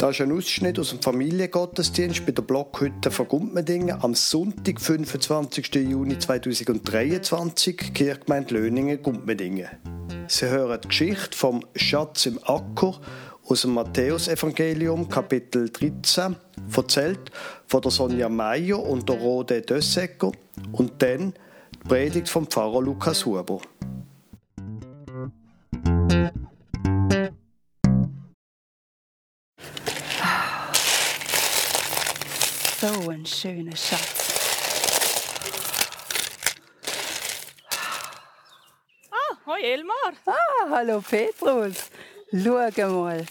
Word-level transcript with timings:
Das 0.00 0.12
ist 0.12 0.22
ein 0.22 0.32
Ausschnitt 0.32 0.78
aus 0.78 0.88
dem 0.88 1.02
Familiengottesdienst 1.02 2.24
bei 2.24 2.32
der 2.32 2.40
Blockhütte 2.40 3.10
von 3.10 3.28
Gumpmendingen 3.28 4.00
am 4.00 4.14
Sonntag, 4.14 4.80
25. 4.80 5.74
Juni 5.74 6.18
2023, 6.18 7.92
Kirchgemeinde 7.92 8.54
Löningen, 8.54 9.02
Gumpmendingen. 9.02 9.68
Sie 10.26 10.48
hören 10.48 10.80
die 10.82 10.88
Geschichte 10.88 11.36
vom 11.36 11.62
Schatz 11.76 12.24
im 12.24 12.38
Acker 12.44 12.98
aus 13.44 13.60
dem 13.60 13.74
Matthäusevangelium, 13.74 15.06
Kapitel 15.06 15.68
13, 15.68 16.34
erzählt 16.74 17.30
von 17.66 17.82
der 17.82 17.90
Sonja 17.90 18.30
Meyer 18.30 18.82
und 18.82 19.06
der 19.06 19.16
Rode 19.16 19.60
Dössecker 19.60 20.32
und 20.72 20.92
dann 21.02 21.34
die 21.74 21.88
Predigt 21.88 22.30
vom 22.30 22.46
Pfarrer 22.46 22.80
Lukas 22.80 23.26
Huber. 23.26 23.60
So 32.80 33.10
ein 33.10 33.26
schöner 33.26 33.76
Schatz. 33.76 34.30
Ah, 39.10 39.36
hoi 39.44 39.60
Elmar. 39.60 39.94
Ah, 40.24 40.70
hallo 40.70 41.02
Petrus. 41.02 41.90
Schau 42.32 43.02
mal. 43.02 43.26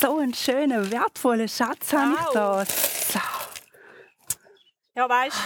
So 0.00 0.20
einen 0.20 0.32
schönen, 0.32 0.90
wertvollen 0.90 1.50
Schatz 1.50 1.92
habe 1.92 2.14
ich 2.18 2.32
da. 2.32 2.64
So. 2.64 3.20
Ja, 4.94 5.06
weisst, 5.06 5.36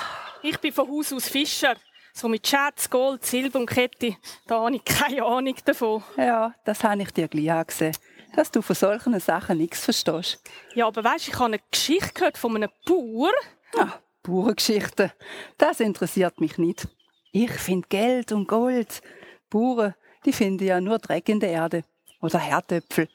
ich 0.43 0.56
bin 0.61 0.73
von 0.73 0.89
Haus 0.89 1.12
aus 1.12 1.29
Fischer. 1.29 1.75
So 2.15 2.29
mit 2.29 2.47
Schatz, 2.47 2.89
Gold, 2.89 3.27
Silber 3.27 3.59
und 3.59 3.67
Kette, 3.67 4.17
da 4.47 4.61
habe 4.61 4.77
ich 4.77 4.84
keine 4.84 5.25
Ahnung 5.25 5.56
davon. 5.65 6.05
Ja, 6.17 6.55
das 6.65 6.84
habe 6.84 7.03
ich 7.03 7.11
dir 7.11 7.27
gleich 7.27 7.51
angesehen. 7.51 7.97
Dass 8.35 8.51
du 8.51 8.63
von 8.63 8.77
solchen 8.77 9.19
Sachen 9.21 9.59
nichts 9.59 9.84
verstehst. 9.84 10.41
Ja, 10.75 10.87
aber 10.87 11.03
weisst, 11.03 11.29
ich 11.29 11.34
habe 11.34 11.47
eine 11.47 11.61
Geschichte 11.71 12.12
gehört 12.15 12.39
von 12.39 12.55
einem 12.55 12.70
Bauer. 12.87 13.33
Ah, 13.77 13.98
Bauerngeschichten. 14.23 15.12
Das 15.57 15.81
interessiert 15.81 16.41
mich 16.41 16.59
nicht. 16.59 16.89
Ich 17.33 17.51
finde 17.51 17.89
Geld 17.89 18.33
und 18.33 18.47
Gold. 18.47 19.03
Bauern, 19.51 19.95
die 20.25 20.33
finden 20.33 20.65
ja 20.65 20.81
nur 20.81 20.98
Dreck 20.98 21.29
in 21.29 21.41
der 21.41 21.51
Erde. 21.51 21.85
Oder 22.20 22.39
Herdöpfel. 22.39 23.09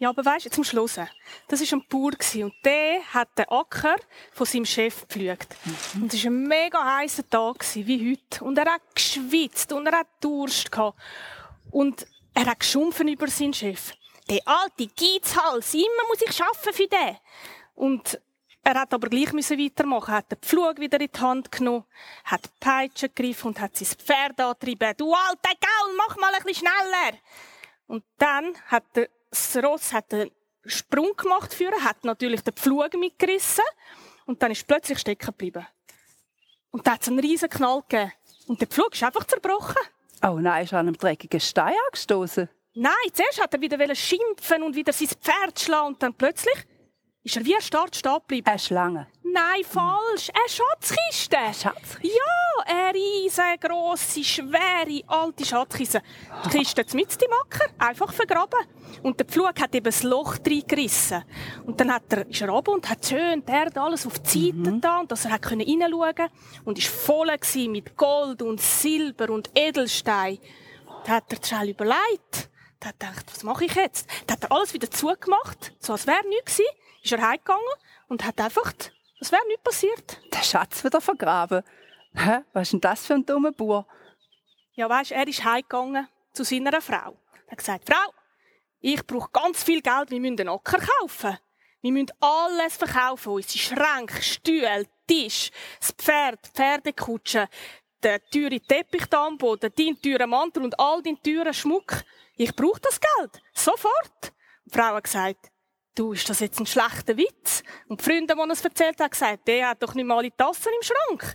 Ja, 0.00 0.10
aber 0.10 0.24
weisst, 0.24 0.52
zum 0.54 0.62
Schluss, 0.62 1.00
das 1.48 1.60
war 1.60 1.78
ein 1.78 1.84
Bauer 1.88 2.12
und 2.44 2.54
der 2.64 3.00
hat 3.12 3.36
den 3.36 3.48
Acker 3.48 3.96
von 4.32 4.46
seinem 4.46 4.64
Chef 4.64 5.00
gepflügt. 5.02 5.56
Mhm. 5.64 6.02
Und 6.02 6.14
es 6.14 6.24
war 6.24 6.30
ein 6.30 6.42
mega 6.46 6.98
heißer 6.98 7.28
Tag 7.28 7.64
wie 7.74 8.12
heute. 8.12 8.44
Und 8.44 8.58
er 8.58 8.74
hat 8.74 8.82
geschwitzt 8.94 9.72
und 9.72 9.86
er 9.86 9.98
hat 9.98 10.06
Durst 10.20 10.70
gehabt. 10.70 10.98
Und 11.72 12.06
er 12.38 12.46
hat 12.46 12.60
geschumpfen 12.60 13.08
über 13.08 13.26
seinen 13.26 13.52
Chef. 13.52 13.92
Der 14.30 14.40
alte 14.44 14.86
Geizhals, 14.86 15.74
immer 15.74 16.06
muss 16.08 16.22
ich 16.22 16.32
schaffen 16.32 16.72
für 16.72 16.86
den. 16.86 17.16
Und 17.74 18.20
er 18.62 18.74
hat 18.74 18.94
aber 18.94 19.08
gleich 19.08 19.32
weitermachen. 19.32 20.12
Er 20.12 20.18
hat 20.18 20.30
den 20.30 20.38
Pflug 20.38 20.78
wieder 20.78 21.00
in 21.00 21.10
die 21.12 21.20
Hand 21.20 21.50
genommen, 21.50 21.84
hat 22.24 22.44
die 22.44 22.50
Peitsche 22.60 23.08
gegriffen 23.08 23.48
und 23.48 23.60
hat 23.60 23.76
sein 23.76 23.88
Pferd 23.88 24.40
angetrieben. 24.40 24.94
Du 24.96 25.12
alter 25.12 25.50
Gaul, 25.60 25.96
mach 25.96 26.16
mal 26.16 26.32
ein 26.32 26.42
bisschen 26.44 26.68
schneller! 26.68 27.18
Und 27.88 28.04
dann 28.18 28.54
hat 28.66 28.84
das 28.94 29.56
Ross 29.56 29.92
einen 29.92 30.30
Sprung 30.64 31.16
gemacht 31.16 31.52
für 31.52 31.64
ihn, 31.64 31.84
hat 31.84 32.04
natürlich 32.04 32.42
den 32.42 32.54
Pflug 32.54 32.94
mitgerissen 32.94 33.64
und 34.26 34.40
dann 34.40 34.52
ist 34.52 34.64
plötzlich 34.64 35.00
stecken 35.00 35.26
geblieben. 35.26 35.66
Und 36.70 36.86
da 36.86 36.92
hat 36.92 37.02
es 37.02 37.08
einen 37.08 37.18
riesen 37.18 37.48
Knall 37.48 37.82
gegeben. 37.88 38.12
Und 38.46 38.60
der 38.60 38.68
Pflug 38.68 38.94
ist 38.94 39.02
einfach 39.02 39.24
zerbrochen. 39.24 39.82
Oh 40.22 40.38
nein, 40.40 40.64
ist 40.64 40.72
an 40.72 40.80
einem 40.80 40.96
dreckigen 40.96 41.40
Stein 41.40 41.74
angestoßen. 41.86 42.48
Nein, 42.74 42.92
zuerst 43.12 43.40
hat 43.42 43.54
er 43.54 43.60
wieder 43.60 43.94
schimpfen 43.94 44.62
und 44.62 44.74
wieder 44.74 44.92
sein 44.92 45.08
Pferd 45.08 45.58
schlagen 45.58 45.88
und 45.88 46.02
dann 46.02 46.14
plötzlich 46.14 46.54
ist 47.24 47.36
er 47.36 47.44
wie 47.44 47.54
erstarrt 47.54 47.96
stehen 47.96 48.14
geblieben. 48.14 48.48
Eine 48.48 48.58
Schlange. 48.58 49.06
Nein, 49.22 49.62
falsch. 49.64 50.30
Eine 50.30 50.48
Schatzkiste. 50.48 51.36
Eine 51.36 51.54
Schatzkiste? 51.54 52.06
Ja, 52.06 52.64
eine 52.66 52.94
riesengroße, 52.94 54.24
schwere, 54.24 55.02
alte 55.06 55.44
Schatzkiste. 55.44 56.02
Die 56.44 56.58
Kiste 56.58 56.84
mit 56.94 57.22
im 57.22 57.32
Acker, 57.44 57.66
einfach 57.78 58.12
vergraben. 58.12 58.60
Und 59.02 59.18
der 59.20 59.26
Pflug 59.26 59.60
hat 59.60 59.74
eben 59.74 59.84
das 59.84 60.02
Loch 60.02 60.36
reingerissen. 60.46 61.24
Und 61.66 61.78
dann 61.80 61.92
hat 61.92 62.12
er, 62.12 62.26
ist 62.28 62.40
er 62.40 62.48
runter 62.48 62.72
und 62.72 62.88
hat 62.88 63.04
schön 63.04 63.44
die 63.44 63.52
Erde 63.52 63.80
alles 63.80 64.06
auf 64.06 64.18
die 64.20 64.46
Seite 64.46 64.70
mhm. 64.70 64.80
da, 64.80 65.04
dass 65.06 65.24
er 65.24 65.32
hat 65.32 65.50
reinschauen 65.50 65.90
konnte. 65.90 66.28
Und 66.64 66.78
ist 66.78 66.88
voll 66.88 67.30
mit 67.68 67.96
Gold 67.96 68.42
und 68.42 68.60
Silber 68.60 69.30
und 69.30 69.50
Edelstein. 69.54 70.38
Da 71.04 71.12
hat 71.12 71.32
er 71.32 71.44
schnell 71.44 71.70
überlegt. 71.70 72.48
Da 72.80 72.88
hat 72.88 72.96
er 73.00 73.08
gedacht, 73.08 73.26
was 73.32 73.42
mache 73.42 73.64
ich 73.64 73.74
jetzt? 73.74 74.08
Da 74.26 74.34
hat 74.34 74.44
er 74.44 74.52
alles 74.52 74.72
wieder 74.72 74.90
zugemacht, 74.90 75.72
so 75.80 75.92
als 75.92 76.06
wäre 76.06 76.26
nichts 76.28 76.56
gewesen 76.56 76.87
ist 77.02 77.12
er 77.12 77.22
heimgegangen 77.22 77.62
und 78.08 78.24
hat 78.24 78.40
einfach, 78.40 78.72
es 79.20 79.32
wäre 79.32 79.46
nichts 79.46 79.62
passiert. 79.62 80.20
Der 80.32 80.42
Schatz 80.42 80.84
wieder 80.84 81.00
vergraben. 81.00 81.62
Hä? 82.14 82.40
Was 82.52 82.68
ist 82.68 82.72
denn 82.72 82.80
das 82.80 83.06
für 83.06 83.14
ein 83.14 83.26
dummer 83.26 83.52
Bauer? 83.52 83.86
Ja, 84.74 84.88
weisst, 84.88 85.12
er 85.12 85.26
ist 85.26 85.44
heimgegangen 85.44 86.08
zu 86.32 86.44
seiner 86.44 86.80
Frau. 86.80 87.16
Er 87.46 87.52
hat 87.52 87.58
gesagt, 87.58 87.84
Frau, 87.88 88.12
ich 88.80 89.04
brauche 89.06 89.30
ganz 89.32 89.62
viel 89.64 89.80
Geld, 89.80 90.10
wir 90.10 90.20
müssen 90.20 90.40
einen 90.40 90.48
Acker 90.50 90.78
kaufen. 90.78 91.38
Wir 91.80 91.92
müssen 91.92 92.12
alles 92.20 92.76
verkaufen, 92.76 93.32
unsere 93.32 93.58
Schränke, 93.58 94.22
Stühle, 94.22 94.86
Tisch, 95.06 95.50
das 95.80 95.92
Pferd, 95.92 96.40
Pferdekutsche, 96.54 97.48
der 98.02 98.24
teure 98.30 98.60
Teppich 98.60 99.06
da 99.06 99.26
am 99.26 99.38
Boden, 99.38 99.72
dein 99.76 100.00
teurer 100.00 100.26
Mantel 100.26 100.64
und 100.64 100.78
all 100.78 101.02
dein 101.02 101.20
teuren 101.22 101.54
Schmuck. 101.54 102.04
Ich 102.36 102.54
brauche 102.54 102.80
das 102.80 103.00
Geld. 103.00 103.42
Sofort. 103.52 104.32
Die 104.66 104.70
Frau 104.70 104.94
hat 104.94 105.04
gesagt, 105.04 105.50
du, 105.98 106.12
ist 106.12 106.28
das 106.28 106.40
jetzt 106.40 106.60
ein 106.60 106.66
schlechter 106.66 107.16
Witz? 107.16 107.62
Und 107.88 108.00
die 108.00 108.04
Freunde, 108.04 108.34
die 108.34 108.52
es 108.52 108.64
erzählt 108.64 109.00
haben, 109.00 109.10
gesagt, 109.10 109.48
der 109.48 109.70
hat 109.70 109.82
doch 109.82 109.94
nicht 109.94 110.06
mal 110.06 110.22
die 110.22 110.30
Tassen 110.30 110.72
im 110.74 110.82
Schrank. 110.82 111.34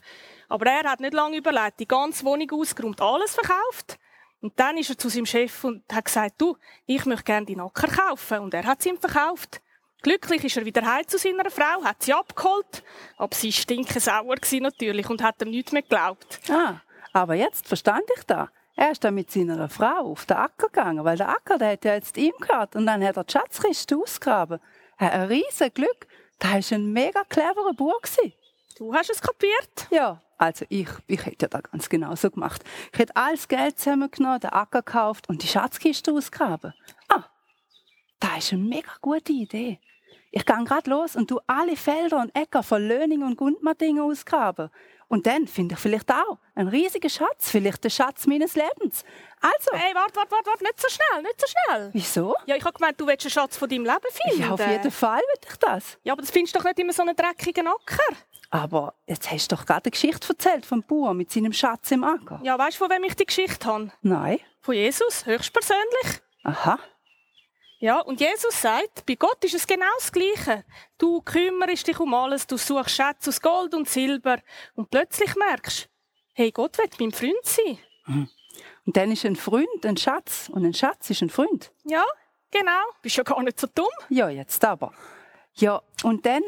Aber 0.49 0.65
er 0.65 0.89
hat 0.89 0.99
nicht 0.99 1.13
lange 1.13 1.37
überlegt, 1.37 1.79
die 1.79 1.87
ganze 1.87 2.23
Wohnung 2.25 2.49
ausgeräumt, 2.51 3.01
alles 3.01 3.35
verkauft. 3.35 3.97
Und 4.41 4.59
dann 4.59 4.77
ist 4.77 4.89
er 4.89 4.97
zu 4.97 5.09
seinem 5.09 5.25
Chef 5.25 5.63
und 5.63 5.83
hat 5.91 6.05
gesagt, 6.05 6.35
du, 6.39 6.57
ich 6.85 7.05
möchte 7.05 7.23
gerne 7.23 7.45
die 7.45 7.57
Acker 7.57 7.87
kaufen. 7.87 8.39
Und 8.39 8.53
er 8.53 8.65
hat 8.65 8.81
sie 8.81 8.89
ihm 8.89 8.99
verkauft. 8.99 9.61
Glücklich 10.01 10.43
ist 10.43 10.57
er 10.57 10.65
wieder 10.65 10.85
heim 10.85 11.07
zu 11.07 11.17
seiner 11.17 11.49
Frau, 11.49 11.83
hat 11.83 12.03
sie 12.03 12.13
abgeholt. 12.13 12.83
Aber 13.17 13.33
sie 13.33 13.53
stinken 13.53 14.01
sauer 14.01 14.35
natürlich 14.59 15.09
und 15.09 15.23
hat 15.23 15.41
ihm 15.41 15.49
nichts 15.49 15.71
mehr 15.71 15.81
geglaubt. 15.81 16.41
Ah, 16.49 16.81
aber 17.13 17.35
jetzt 17.35 17.67
verstand 17.67 18.03
ich 18.17 18.23
da. 18.25 18.49
Er 18.75 18.91
ist 18.91 19.03
dann 19.03 19.15
mit 19.15 19.29
seiner 19.29 19.69
Frau 19.69 20.11
auf 20.11 20.25
den 20.25 20.37
Acker 20.37 20.67
gegangen, 20.67 21.05
weil 21.05 21.17
der 21.17 21.29
Acker, 21.29 21.57
der 21.57 21.73
hat 21.73 21.85
ja 21.85 21.93
jetzt 21.93 22.17
ihm 22.17 22.33
gehört. 22.39 22.75
Und 22.75 22.87
dann 22.87 23.03
hat 23.03 23.17
er 23.17 23.23
die 23.23 23.31
Schatzkiste 23.31 23.97
ausgegraben. 23.97 24.59
Ein 24.97 25.27
riesen 25.27 25.73
Glück. 25.73 26.07
Da 26.39 26.53
war 26.53 26.61
ein 26.71 26.91
mega 26.91 27.23
cleverer 27.25 27.73
Bauer. 27.73 28.01
Du 28.77 28.93
hast 28.93 29.11
es 29.11 29.21
kapiert? 29.21 29.87
Ja, 29.91 30.21
also 30.37 30.65
ich, 30.69 30.87
ich 31.07 31.25
hätte 31.25 31.45
ja 31.45 31.47
da 31.47 31.61
ganz 31.61 31.87
genau 31.87 32.15
so 32.15 32.31
gemacht. 32.31 32.63
Ich 32.91 32.99
hätte 32.99 33.15
alles 33.15 33.47
Geld 33.47 33.79
zusammengenommen, 33.79 34.39
den 34.39 34.49
Acker 34.49 34.81
gekauft 34.81 35.29
und 35.29 35.43
die 35.43 35.47
Schatzkiste 35.47 36.11
ausgegraben. 36.11 36.73
Ah, 37.07 37.23
da 38.19 38.37
ist 38.37 38.51
eine 38.51 38.63
mega 38.63 38.91
gute 38.99 39.31
Idee. 39.31 39.79
Ich 40.31 40.45
gehe 40.45 40.63
gerade 40.63 40.89
los 40.89 41.15
und 41.15 41.27
tu 41.27 41.39
alle 41.45 41.75
Felder 41.75 42.19
und 42.19 42.35
Äcker 42.35 42.63
von 42.63 42.85
Löning 42.85 43.21
und 43.21 43.37
Gundmardingen 43.37 44.03
ausgraben. 44.03 44.71
Und 45.13 45.27
dann 45.27 45.45
finde 45.45 45.75
ich 45.75 45.79
vielleicht 45.79 46.11
auch 46.11 46.39
einen 46.55 46.69
riesigen 46.69 47.07
Schatz, 47.07 47.51
vielleicht 47.51 47.83
den 47.83 47.91
Schatz 47.91 48.25
meines 48.25 48.55
Lebens. 48.55 49.05
Also. 49.41 49.69
Hey, 49.71 49.93
warte, 49.93 50.15
warte, 50.15 50.31
warte, 50.31 50.47
warte, 50.47 50.63
nicht 50.63 50.81
so 50.81 50.87
schnell, 50.89 51.21
nicht 51.21 51.39
so 51.39 51.45
schnell. 51.45 51.89
Wieso? 51.93 52.35
Ja, 52.47 52.55
ich 52.55 52.65
habe 52.65 52.75
gemeint, 52.75 52.99
du 52.99 53.05
willst 53.05 53.23
einen 53.23 53.29
Schatz 53.29 53.55
von 53.55 53.69
deinem 53.69 53.85
Leben 53.85 53.99
finden. 54.11 54.41
Ja, 54.41 54.49
auf 54.53 54.67
jeden 54.67 54.89
Fall 54.89 55.19
will 55.19 55.49
ich 55.51 55.55
das. 55.57 55.99
Ja, 56.01 56.13
aber 56.13 56.23
das 56.23 56.31
findest 56.31 56.55
du 56.55 56.59
doch 56.59 56.65
nicht 56.65 56.79
immer 56.79 56.93
so 56.93 57.03
einen 57.03 57.15
dreckigen 57.15 57.67
Acker. 57.67 58.15
Aber 58.49 58.95
jetzt 59.05 59.29
hast 59.29 59.51
du 59.51 59.55
doch 59.55 59.67
gerade 59.67 59.85
eine 59.85 59.91
Geschichte 59.91 60.29
erzählt 60.29 60.65
vom 60.65 60.81
Bauer 60.81 61.13
mit 61.13 61.31
seinem 61.31 61.53
Schatz 61.53 61.91
im 61.91 62.03
Acker. 62.03 62.39
Ja, 62.41 62.57
weißt 62.57 62.79
du, 62.79 62.85
von 62.85 62.89
wem 62.89 63.03
ich 63.03 63.15
die 63.15 63.25
Geschichte 63.25 63.67
habe? 63.67 63.91
Nein. 64.01 64.39
Von 64.61 64.73
Jesus, 64.73 65.27
höchstpersönlich. 65.27 66.23
Aha. 66.43 66.79
Ja, 67.83 67.99
und 67.99 68.21
Jesus 68.21 68.61
sagt, 68.61 69.05
bei 69.05 69.15
Gott 69.15 69.43
ist 69.43 69.55
es 69.55 69.67
genau 69.67 69.93
das 69.97 70.09
Gleiche. 70.09 70.63
Du 70.97 71.19
kümmerst 71.19 71.85
dich 71.85 71.99
um 71.99 72.13
alles, 72.13 72.47
du 72.47 72.55
suchst 72.55 72.95
Schätze 72.95 73.29
aus 73.29 73.41
Gold 73.41 73.73
und 73.73 73.89
Silber 73.89 74.37
und 74.75 74.89
plötzlich 74.89 75.35
merkst, 75.35 75.89
hey, 76.33 76.49
Gott 76.51 76.77
will 76.77 76.87
mein 77.01 77.11
Freund 77.11 77.43
sein. 77.43 77.77
Mhm. 78.05 78.29
Und 78.85 78.95
dann 78.95 79.11
ist 79.11 79.25
ein 79.25 79.35
Freund 79.35 79.85
ein 79.85 79.97
Schatz 79.97 80.49
und 80.53 80.63
ein 80.63 80.73
Schatz 80.73 81.09
ist 81.09 81.23
ein 81.23 81.29
Freund. 81.29 81.73
Ja, 81.83 82.05
genau. 82.51 82.83
Bist 83.01 83.17
ja 83.17 83.23
gar 83.23 83.43
nicht 83.43 83.59
so 83.59 83.67
dumm. 83.67 83.91
Ja, 84.07 84.29
jetzt 84.29 84.63
aber. 84.63 84.93
Ja, 85.55 85.81
und 86.03 86.25
dann 86.25 86.41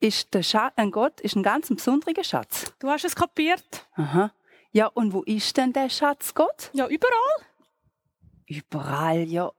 ist 0.00 0.34
der 0.34 0.42
Schatz, 0.42 0.72
ein 0.74 0.90
Gott 0.90 1.20
ist 1.20 1.36
ein 1.36 1.44
ganz 1.44 1.68
besonderer 1.68 2.24
Schatz. 2.24 2.74
Du 2.80 2.88
hast 2.88 3.04
es 3.04 3.14
kapiert. 3.14 3.86
Aha. 3.94 4.32
Ja, 4.72 4.88
und 4.88 5.12
wo 5.12 5.22
ist 5.22 5.56
denn 5.56 5.72
der 5.72 5.88
Schatz 5.88 6.34
Gott? 6.34 6.70
Ja, 6.72 6.88
überall. 6.88 7.46
Überall, 8.48 9.22
ja. 9.22 9.52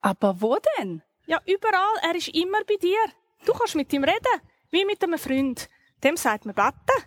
Aber 0.00 0.40
wo 0.40 0.56
denn? 0.78 1.02
Ja, 1.26 1.40
überall. 1.46 1.98
Er 2.02 2.14
ist 2.14 2.28
immer 2.28 2.64
bei 2.64 2.76
dir. 2.76 2.98
Du 3.44 3.52
kannst 3.52 3.74
mit 3.74 3.92
ihm 3.92 4.04
reden, 4.04 4.40
wie 4.70 4.84
mit 4.84 5.02
einem 5.02 5.18
Freund. 5.18 5.68
Dem 6.02 6.16
sagt 6.16 6.46
man 6.46 6.54
beten. 6.54 7.04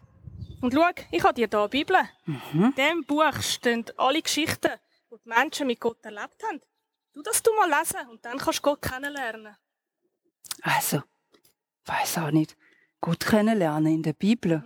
Und 0.61 0.73
schau, 0.73 0.89
ich 1.11 1.23
habe 1.23 1.33
dir 1.33 1.47
hier 1.47 1.59
eine 1.59 1.69
Bibel. 1.69 1.97
Mhm. 2.25 2.65
In 2.65 2.75
diesem 2.75 3.03
Buch 3.05 3.41
stehen 3.41 3.85
alle 3.97 4.21
Geschichten, 4.21 4.71
die 5.09 5.15
die 5.23 5.29
Menschen 5.29 5.67
mit 5.67 5.79
Gott 5.79 6.05
erlebt 6.05 6.43
haben. 6.47 6.61
Du 7.13 7.21
das 7.21 7.41
du 7.41 7.51
mal 7.55 7.69
lesen 7.69 8.07
und 8.09 8.23
dann 8.23 8.37
kannst 8.37 8.59
du 8.59 8.63
Gott 8.63 8.81
kennenlernen. 8.81 9.55
Also, 10.61 11.01
weiß 11.85 12.19
auch 12.19 12.31
nicht. 12.31 12.55
Gut 13.01 13.25
kennenlernen 13.25 13.93
in 13.93 14.03
der 14.03 14.13
Bibel. 14.13 14.63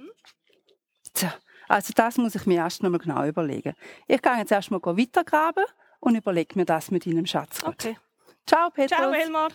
Tja, 1.13 1.33
also 1.67 1.93
das 1.95 2.17
muss 2.17 2.35
ich 2.35 2.45
mir 2.45 2.57
erst 2.57 2.83
noch 2.83 2.89
mal 2.89 2.97
genau 2.97 3.25
überlegen. 3.25 3.73
Ich 4.07 4.21
gehe 4.21 4.37
jetzt 4.37 4.51
erst 4.51 4.71
mal 4.71 4.81
weitergraben 4.83 5.63
und 6.01 6.15
überlege 6.15 6.55
mir 6.57 6.65
das 6.65 6.91
mit 6.91 7.05
Ihnen, 7.05 7.25
Schatz. 7.25 7.63
Okay. 7.63 7.97
Ciao, 8.47 8.69
Petrus. 8.69 8.97
Ciao, 8.97 9.11
Elmar. 9.11 9.49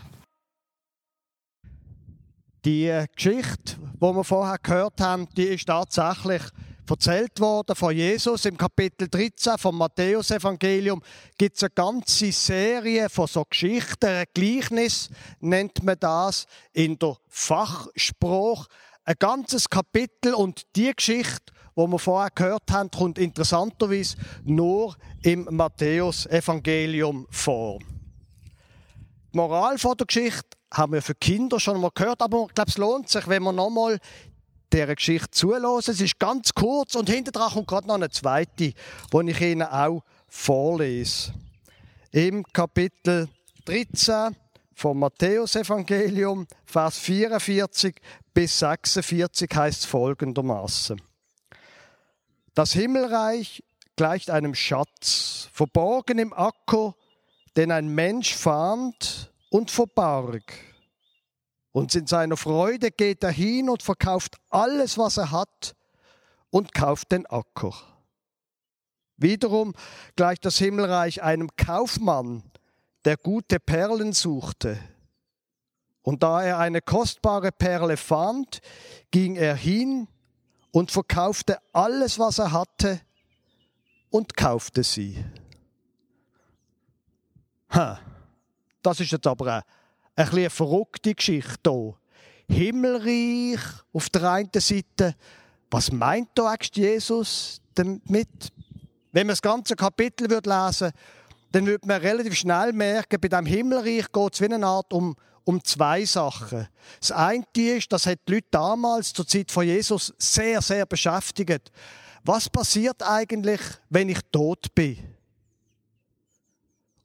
Die 2.64 3.06
Geschichte, 3.14 3.76
die 3.94 4.00
wir 4.00 4.24
vorher 4.24 4.58
gehört 4.58 5.00
haben, 5.00 5.28
die 5.36 5.44
ist 5.44 5.66
tatsächlich 5.66 6.42
erzählt 6.88 7.38
worden 7.38 7.76
von 7.76 7.94
Jesus. 7.94 8.44
Im 8.46 8.56
Kapitel 8.56 9.08
13 9.08 9.58
vom 9.58 9.78
Matthäusevangelium 9.78 11.00
gibt 11.38 11.56
es 11.56 11.62
eine 11.62 11.70
ganze 11.70 12.32
Serie 12.32 13.08
von 13.08 13.28
so 13.28 13.44
Geschichten. 13.48 14.06
Ein 14.06 14.24
Gleichnis 14.34 15.08
nennt 15.38 15.84
man 15.84 15.96
das 16.00 16.46
in 16.72 16.98
der 16.98 17.16
Fachspruch. 17.28 18.66
Ein 19.04 19.14
ganzes 19.20 19.70
Kapitel 19.70 20.34
und 20.34 20.62
die 20.74 20.92
Geschichte, 20.92 21.52
wo 21.76 21.86
wir 21.86 21.98
vorher 22.00 22.30
gehört 22.34 22.70
haben, 22.72 22.90
kommt 22.90 23.18
interessanterweise 23.18 24.16
nur 24.42 24.96
im 25.22 25.46
Matthäusevangelium 25.48 27.28
vor. 27.30 27.78
Die 29.32 29.36
Moral 29.36 29.78
von 29.78 29.96
der 29.96 30.06
Geschichte 30.06 30.58
haben 30.72 30.92
wir 30.92 31.02
für 31.02 31.14
Kinder 31.14 31.60
schon 31.60 31.80
mal 31.80 31.90
gehört, 31.94 32.20
aber 32.20 32.46
ich 32.48 32.54
glaube, 32.54 32.70
es 32.70 32.78
lohnt 32.78 33.08
sich, 33.08 33.28
wenn 33.28 33.44
wir 33.44 33.52
nochmal 33.52 33.98
dieser 34.72 34.94
Geschichte 34.94 35.30
zulassen. 35.30 35.92
Es 35.92 36.00
ist 36.00 36.18
ganz 36.18 36.52
kurz 36.52 36.96
und 36.96 37.08
hinterher 37.08 37.50
kommt 37.50 37.68
gerade 37.68 37.86
noch 37.86 37.94
eine 37.94 38.10
zweite, 38.10 38.50
die 38.56 39.30
ich 39.30 39.40
Ihnen 39.40 39.62
auch 39.62 40.02
vorlese. 40.28 41.32
Im 42.10 42.42
Kapitel 42.52 43.28
13 43.66 44.34
vom 44.74 44.98
Matthäusevangelium, 44.98 46.48
Vers 46.64 46.98
44 46.98 47.94
bis 48.34 48.58
46 48.58 49.48
heißt 49.54 49.80
es 49.80 49.86
folgendermaßen. 49.86 51.00
Das 52.54 52.72
Himmelreich 52.72 53.62
gleicht 53.94 54.30
einem 54.30 54.56
Schatz, 54.56 55.48
verborgen 55.52 56.18
im 56.18 56.32
Acker, 56.32 56.94
den 57.56 57.72
ein 57.72 57.88
Mensch 57.88 58.34
fand 58.34 59.32
und 59.50 59.70
verbarg. 59.70 60.52
Und 61.72 61.94
in 61.94 62.06
seiner 62.06 62.36
Freude 62.36 62.90
geht 62.90 63.22
er 63.22 63.30
hin 63.30 63.68
und 63.68 63.82
verkauft 63.82 64.36
alles, 64.48 64.98
was 64.98 65.16
er 65.16 65.30
hat, 65.30 65.74
und 66.50 66.74
kauft 66.74 67.12
den 67.12 67.26
Acker. 67.26 67.74
Wiederum 69.16 69.74
gleicht 70.16 70.44
das 70.44 70.58
Himmelreich 70.58 71.22
einem 71.22 71.50
Kaufmann, 71.56 72.42
der 73.04 73.16
gute 73.16 73.60
Perlen 73.60 74.12
suchte. 74.12 74.78
Und 76.02 76.22
da 76.22 76.42
er 76.42 76.58
eine 76.58 76.80
kostbare 76.80 77.52
Perle 77.52 77.96
fand, 77.96 78.60
ging 79.10 79.36
er 79.36 79.54
hin 79.54 80.08
und 80.72 80.90
verkaufte 80.90 81.58
alles, 81.72 82.18
was 82.18 82.38
er 82.38 82.52
hatte, 82.52 83.00
und 84.10 84.36
kaufte 84.36 84.82
sie. 84.82 85.24
Ha, 87.70 88.00
das 88.82 89.00
ist 89.00 89.12
jetzt 89.12 89.26
aber 89.26 89.46
eine 89.46 89.64
ein 90.16 90.28
eine 90.28 90.50
verrückte 90.50 91.14
Geschichte 91.14 91.70
hier. 91.70 91.96
Himmelreich 92.56 93.60
auf 93.92 94.08
der 94.10 94.30
einen 94.30 94.50
Seite. 94.54 95.14
Was 95.70 95.92
meint 95.92 96.30
da 96.34 96.50
eigentlich 96.50 96.74
Jesus 96.74 97.60
damit? 97.74 98.28
Wenn 99.12 99.26
man 99.26 99.34
das 99.34 99.42
ganze 99.42 99.76
Kapitel 99.76 100.28
lesen 100.28 100.44
würde, 100.50 100.92
dann 101.52 101.66
würde 101.66 101.86
man 101.86 102.00
relativ 102.00 102.34
schnell 102.34 102.72
merken, 102.72 103.20
bei 103.20 103.28
dem 103.28 103.46
Himmelreich 103.46 104.10
geht 104.12 104.34
es 104.34 104.40
wie 104.40 104.52
eine 104.52 104.66
Art 104.66 104.92
um, 104.92 105.16
um 105.44 105.62
zwei 105.64 106.04
Sachen. 106.04 106.68
Das 107.00 107.12
eine 107.12 107.44
ist, 107.54 107.92
das 107.92 108.06
hat 108.06 108.20
die 108.28 108.34
Leute 108.34 108.48
damals 108.50 109.12
zur 109.12 109.26
Zeit 109.26 109.50
von 109.50 109.64
Jesus 109.64 110.12
sehr, 110.18 110.60
sehr 110.60 110.86
beschäftigt. 110.86 111.72
Was 112.24 112.48
passiert 112.48 113.02
eigentlich, 113.02 113.60
wenn 113.88 114.08
ich 114.08 114.20
tot 114.30 114.74
bin? 114.74 114.98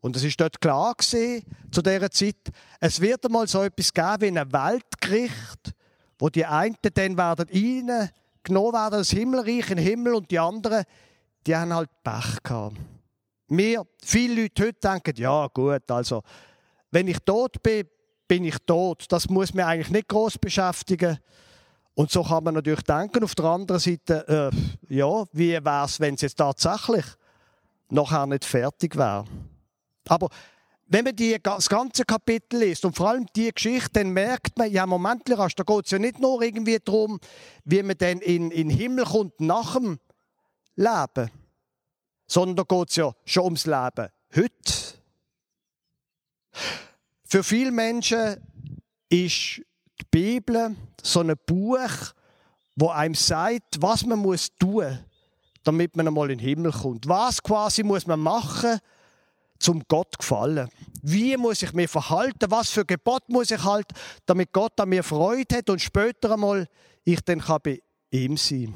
Und 0.05 0.15
es 0.15 0.23
ist 0.23 0.39
dort 0.39 0.61
klar 0.61 0.93
gewesen, 0.93 1.43
zu 1.71 1.81
dieser 1.81 2.11
Zeit, 2.11 2.35
es 2.79 3.01
wird 3.01 3.25
einmal 3.25 3.47
so 3.47 3.63
etwas 3.63 3.91
geben 3.91 4.21
wie 4.21 4.39
ein 4.39 4.53
Weltgericht, 4.53 5.73
wo 6.19 6.29
die 6.29 6.45
einen 6.45 6.75
dann 6.93 7.17
werden 7.17 7.49
reingenommen 7.49 8.73
werden, 8.73 8.99
das 8.99 9.09
Himmelreich 9.09 9.71
in 9.71 9.77
den 9.77 9.83
Himmel 9.83 10.13
und 10.13 10.29
die 10.29 10.37
anderen, 10.37 10.83
die 11.47 11.55
haben 11.55 11.73
halt 11.73 11.89
Pech 12.03 12.43
gehabt. 12.43 12.75
Wir, 13.47 13.83
viele 14.03 14.43
Leute 14.43 14.67
heute 14.67 14.79
denken, 14.79 15.15
ja 15.15 15.47
gut, 15.47 15.89
also, 15.89 16.21
wenn 16.91 17.07
ich 17.07 17.17
tot 17.25 17.63
bin, 17.63 17.87
bin 18.27 18.45
ich 18.45 18.59
tot. 18.63 19.05
Das 19.09 19.27
muss 19.27 19.55
mir 19.55 19.65
eigentlich 19.65 19.89
nicht 19.89 20.07
groß 20.07 20.37
beschäftigen. 20.37 21.17
Und 21.95 22.11
so 22.11 22.21
kann 22.21 22.43
man 22.43 22.53
natürlich 22.53 22.83
denken, 22.83 23.23
auf 23.23 23.33
der 23.33 23.45
anderen 23.45 23.81
Seite, 23.81 24.51
äh, 24.53 24.93
ja, 24.93 25.25
wie 25.31 25.53
wäre 25.53 25.85
es, 25.85 25.99
wenn 25.99 26.13
es 26.13 26.21
jetzt 26.21 26.35
tatsächlich 26.35 27.05
nachher 27.89 28.27
nicht 28.27 28.45
fertig 28.45 28.95
wäre? 28.95 29.25
Aber 30.09 30.29
wenn 30.87 31.03
man 31.03 31.15
die, 31.15 31.37
das 31.41 31.67
ganze 31.67 32.05
Kapitel 32.05 32.59
liest 32.59 32.85
und 32.85 32.95
vor 32.95 33.09
allem 33.09 33.25
die 33.35 33.51
Geschichte, 33.51 33.89
dann 33.93 34.11
merkt 34.11 34.57
man, 34.57 34.71
ja, 34.71 34.85
Moment, 34.85 35.23
da 35.27 35.47
geht 35.47 35.85
es 35.85 35.91
ja 35.91 35.99
nicht 35.99 36.19
nur 36.19 36.41
irgendwie 36.41 36.77
darum, 36.83 37.19
wie 37.63 37.81
man 37.81 37.97
dann 37.97 38.19
in, 38.19 38.51
in 38.51 38.69
den 38.69 38.77
Himmel 38.77 39.05
kommt 39.05 39.39
nach 39.39 39.75
dem 39.75 39.99
Leben, 40.75 41.31
sondern 42.27 42.55
da 42.55 42.63
geht 42.63 42.89
es 42.89 42.95
ja 42.97 43.11
schon 43.25 43.43
ums 43.45 43.65
Leben 43.65 44.09
heute. 44.35 44.73
Für 47.23 47.43
viele 47.43 47.71
Menschen 47.71 48.37
ist 49.09 49.61
die 49.99 50.05
Bibel 50.11 50.75
so 51.01 51.21
ein 51.21 51.33
Buch, 51.45 52.13
wo 52.75 52.89
einem 52.89 53.15
sagt, 53.15 53.81
was 53.81 54.05
man 54.05 54.19
muss 54.19 54.55
tun, 54.55 54.99
damit 55.63 55.95
man 55.95 56.07
einmal 56.07 56.29
in 56.29 56.37
den 56.37 56.47
Himmel 56.47 56.71
kommt. 56.71 57.07
Was 57.07 57.41
quasi 57.41 57.83
muss 57.83 58.05
man 58.05 58.19
machen, 58.19 58.79
zum 59.59 59.83
Gott 59.87 60.17
gefallen? 60.17 60.69
Wie 61.01 61.37
muss 61.37 61.61
ich 61.61 61.73
mich 61.73 61.89
verhalten? 61.89 62.49
Was 62.49 62.69
für 62.69 62.85
Gebot 62.85 63.29
muss 63.29 63.51
ich 63.51 63.63
halten, 63.63 63.95
damit 64.25 64.51
Gott 64.51 64.79
an 64.79 64.89
mir 64.89 65.03
Freude 65.03 65.57
hat 65.57 65.69
und 65.69 65.81
später 65.81 66.31
einmal 66.31 66.67
ich 67.03 67.21
dann 67.21 67.39
kann 67.39 67.59
bei 67.63 67.79
ihm 68.11 68.37
sein 68.37 68.73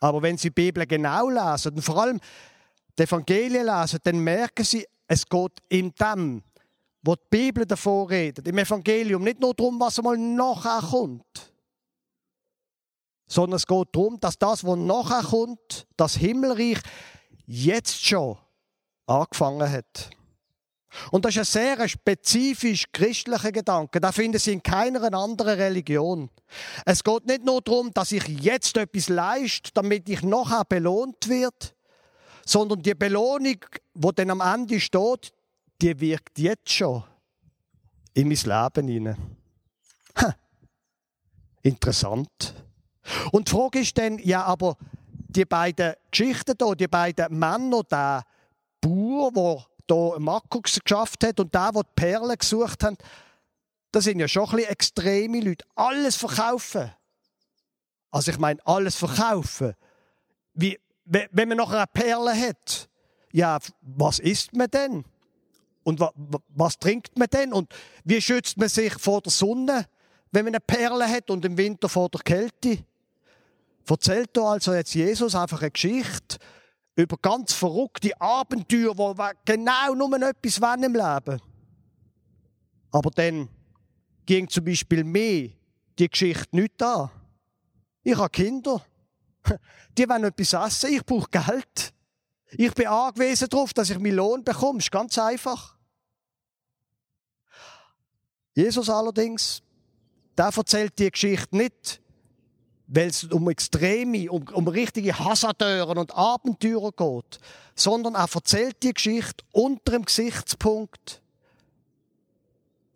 Aber 0.00 0.22
wenn 0.22 0.36
Sie 0.36 0.48
die 0.48 0.54
Bibel 0.54 0.86
genau 0.86 1.28
lesen 1.28 1.74
und 1.74 1.82
vor 1.82 2.02
allem 2.02 2.20
die 2.98 3.02
Evangelien 3.04 3.66
lesen, 3.66 4.00
dann 4.02 4.18
merken 4.18 4.64
Sie, 4.64 4.86
es 5.06 5.26
geht 5.26 5.52
in 5.68 5.92
dem, 5.92 6.42
wo 7.02 7.14
die 7.14 7.22
Bibel 7.30 7.64
davor 7.64 8.10
redet, 8.10 8.46
im 8.46 8.58
Evangelium, 8.58 9.22
nicht 9.22 9.40
nur 9.40 9.54
darum, 9.54 9.80
was 9.80 9.98
einmal 9.98 10.18
nachher 10.18 10.80
kommt, 10.90 11.52
sondern 13.26 13.56
es 13.56 13.66
geht 13.66 13.88
darum, 13.92 14.18
dass 14.20 14.38
das, 14.38 14.64
was 14.64 14.76
nachher 14.76 15.22
kommt, 15.22 15.86
das 15.96 16.16
Himmelreich, 16.16 16.78
jetzt 17.46 18.04
schon 18.04 18.36
angefangen 19.10 19.70
hat. 19.70 20.10
Und 21.12 21.24
das 21.24 21.36
ist 21.36 21.56
ein 21.56 21.76
sehr 21.76 21.88
spezifisch 21.88 22.84
christlicher 22.92 23.52
Gedanke. 23.52 24.00
Da 24.00 24.10
finden 24.10 24.38
Sie 24.38 24.52
in 24.52 24.62
keiner 24.62 25.12
anderen 25.14 25.58
Religion. 25.58 26.30
Es 26.84 27.04
geht 27.04 27.26
nicht 27.26 27.44
nur 27.44 27.60
darum, 27.62 27.92
dass 27.94 28.10
ich 28.10 28.26
jetzt 28.26 28.76
etwas 28.76 29.08
leiste, 29.08 29.70
damit 29.72 30.08
ich 30.08 30.22
nachher 30.22 30.64
belohnt 30.64 31.28
wird, 31.28 31.76
sondern 32.44 32.82
die 32.82 32.94
Belohnung, 32.94 33.58
wo 33.94 34.10
dann 34.10 34.30
am 34.30 34.40
Ende 34.40 34.80
steht, 34.80 35.32
die 35.80 36.00
wirkt 36.00 36.38
jetzt 36.38 36.70
schon 36.70 37.04
in 38.14 38.28
mein 38.28 38.36
Leben 38.36 38.88
hinein. 38.88 39.36
Interessant. 41.62 42.54
Und 43.30 43.48
die 43.48 43.52
Frage 43.52 43.80
ist 43.80 43.96
dann, 43.96 44.18
ja, 44.18 44.42
aber 44.44 44.76
die 45.28 45.44
beiden 45.44 45.94
Geschichten 46.10 46.54
hier, 46.60 46.74
die 46.74 46.88
beiden 46.88 47.38
Männer 47.38 47.82
da, 47.88 48.22
Bauer, 48.80 49.66
der 49.88 49.96
hier 49.96 50.20
Makko 50.20 50.60
geschafft 50.60 51.24
hat 51.24 51.40
und 51.40 51.54
der, 51.54 51.72
der 51.72 51.82
die 51.82 51.88
Perlen 51.94 52.38
gesucht 52.38 52.82
hat, 52.82 52.98
das 53.92 54.04
sind 54.04 54.20
ja 54.20 54.28
schon 54.28 54.44
ein 54.44 54.56
bisschen 54.56 54.70
extreme 54.70 55.40
Leute. 55.40 55.64
Alles 55.74 56.16
verkaufen. 56.16 56.92
Also 58.10 58.30
ich 58.30 58.38
meine, 58.38 58.64
alles 58.66 58.96
verkaufen. 58.96 59.74
Wie, 60.54 60.78
wenn 61.04 61.48
man 61.48 61.58
noch 61.58 61.72
eine 61.72 61.86
Perle 61.92 62.34
hat, 62.34 62.88
ja, 63.32 63.58
was 63.82 64.18
isst 64.18 64.54
man 64.54 64.68
denn? 64.68 65.04
Und 65.82 66.00
was, 66.00 66.10
was 66.48 66.78
trinkt 66.78 67.18
man 67.18 67.28
denn? 67.28 67.52
Und 67.52 67.72
wie 68.04 68.20
schützt 68.20 68.58
man 68.58 68.68
sich 68.68 68.94
vor 68.94 69.22
der 69.22 69.32
Sonne, 69.32 69.86
wenn 70.30 70.44
man 70.44 70.54
eine 70.54 70.60
Perle 70.60 71.08
hat 71.08 71.30
und 71.30 71.44
im 71.44 71.56
Winter 71.56 71.88
vor 71.88 72.08
der 72.08 72.20
Kälte? 72.20 72.84
Erzählt 73.88 74.30
da 74.34 74.52
also 74.52 74.72
jetzt 74.72 74.94
Jesus 74.94 75.34
einfach 75.34 75.62
eine 75.62 75.70
Geschichte 75.72 76.38
über 77.00 77.16
ganz 77.16 77.52
verrückte 77.52 78.18
Abenteuer, 78.20 78.96
wo 78.96 79.14
genau 79.44 79.94
nur 79.94 80.22
etwas 80.22 80.60
wollen 80.60 80.82
im 80.84 80.94
Leben. 80.94 81.40
Aber 82.90 83.10
dann 83.10 83.48
ging 84.26 84.48
zum 84.48 84.64
Beispiel 84.64 85.04
mir 85.04 85.50
die 85.98 86.08
Geschichte 86.08 86.56
nicht 86.56 86.82
an. 86.82 87.10
Ich 88.02 88.16
habe 88.16 88.30
Kinder. 88.30 88.84
Die 89.98 90.08
wollen 90.08 90.24
etwas 90.24 90.52
essen. 90.52 90.94
Ich 90.94 91.04
brauche 91.04 91.28
Geld. 91.30 91.92
Ich 92.52 92.72
bin 92.74 92.86
angewiesen 92.86 93.48
darauf, 93.48 93.72
dass 93.72 93.90
ich 93.90 93.98
meinen 93.98 94.16
Lohn 94.16 94.42
bekomme. 94.42 94.78
Das 94.78 94.86
ist 94.86 94.90
ganz 94.90 95.18
einfach. 95.18 95.76
Jesus 98.54 98.90
allerdings, 98.90 99.62
der 100.36 100.50
erzählt 100.56 100.98
die 100.98 101.10
Geschichte 101.10 101.56
nicht, 101.56 101.99
weil 102.92 103.06
es 103.06 103.24
um 103.24 103.48
extreme, 103.48 104.30
um, 104.30 104.44
um 104.52 104.66
richtige 104.66 105.16
Hasardeuren 105.16 105.96
und 105.96 106.14
Abenteurer 106.14 106.90
geht, 106.90 107.38
sondern 107.76 108.16
er 108.16 108.26
erzählt 108.32 108.82
die 108.82 108.92
Geschichte 108.92 109.44
unter 109.52 109.92
dem 109.92 110.04
Gesichtspunkt, 110.04 111.22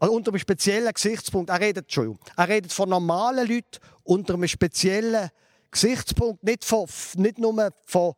also 0.00 0.12
unter 0.12 0.32
einem 0.32 0.40
speziellen 0.40 0.92
Gesichtspunkt. 0.92 1.48
Er 1.48 1.60
redet, 1.60 1.84
Entschuldigung, 1.84 2.18
er 2.36 2.48
redet 2.48 2.72
von 2.72 2.88
normalen 2.88 3.48
Leuten 3.48 3.78
unter 4.02 4.34
einem 4.34 4.48
speziellen 4.48 5.30
Gesichtspunkt, 5.70 6.42
nicht, 6.42 6.64
von, 6.64 6.86
nicht 7.16 7.38
nur 7.38 7.70
von 7.84 8.14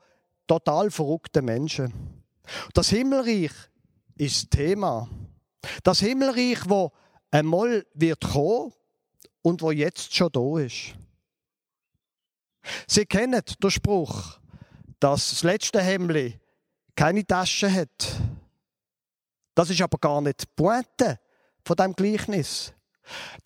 total 0.47 0.91
verrückten 0.91 1.45
Menschen. 1.45 1.93
Das 2.73 2.89
Himmelreich 2.89 3.53
ist 4.17 4.45
das 4.45 4.49
Thema. 4.51 5.11
Das 5.83 6.01
Himmelreich, 6.01 6.61
wo 6.69 6.93
einmal 7.31 7.85
wird 7.93 8.23
kommen 8.23 8.73
und 9.43 9.61
wo 9.61 9.73
jetzt 9.73 10.15
schon 10.15 10.31
da 10.33 10.59
ist. 10.59 10.95
Sie 12.87 13.07
kennen 13.07 13.43
den 13.63 13.71
Spruch, 13.71 14.39
dass 15.01 15.31
das 15.31 15.43
letzte 15.43 15.81
Hemli 15.81 16.39
keine 16.95 17.27
Tasche 17.27 17.73
hat. 17.73 18.17
Das 19.55 19.71
ist 19.71 19.81
aber 19.81 19.99
gar 19.99 20.21
nicht 20.21 20.43
die 20.43 20.47
Pointe 20.55 21.21
von 21.65 21.77
dem 21.77 21.95
Gleichnis. 21.95 22.73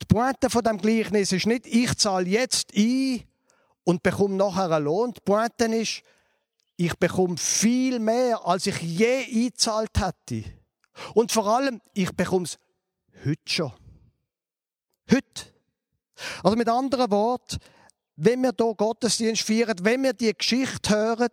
Die 0.00 0.06
Pointe 0.06 0.48
von 0.50 0.62
dem 0.62 0.78
Gleichnis 0.78 1.32
ist 1.32 1.46
nicht, 1.46 1.66
ich 1.66 1.96
zahle 1.96 2.26
jetzt 2.26 2.72
ein 2.76 3.22
und 3.84 4.02
bekomme 4.02 4.36
nachher 4.36 4.70
einen 4.70 4.84
Lohn. 4.84 5.12
Die 5.12 5.20
Pointe 5.20 5.64
ist, 5.66 6.02
ich 6.76 6.94
bekomme 6.96 7.36
viel 7.36 7.98
mehr, 7.98 8.46
als 8.46 8.66
ich 8.66 8.80
je 8.80 9.24
eingezahlt 9.24 9.90
hätte. 9.98 10.44
Und 11.14 11.30
vor 11.30 11.46
allem, 11.46 11.80
ich 11.92 12.10
bekomme 12.12 12.44
es 12.44 12.58
heute 13.24 13.40
schon. 13.44 13.72
Heute. 15.10 15.52
Also 16.42 16.56
mit 16.56 16.68
anderen 16.68 17.10
Worten, 17.10 17.58
wenn 18.22 18.42
wir 18.42 18.52
hier 18.56 18.74
Gottesdienst 18.74 19.42
feiern, 19.42 19.76
wenn 19.80 20.02
wir 20.02 20.12
die 20.12 20.32
Geschichte 20.36 20.94
hören, 20.94 21.30